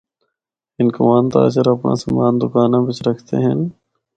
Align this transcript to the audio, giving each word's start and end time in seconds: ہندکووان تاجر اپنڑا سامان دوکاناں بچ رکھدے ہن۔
ہندکووان 0.77 1.23
تاجر 1.33 1.65
اپنڑا 1.71 1.95
سامان 2.03 2.33
دوکاناں 2.41 2.83
بچ 2.85 2.97
رکھدے 3.07 3.37
ہن۔ 3.45 3.59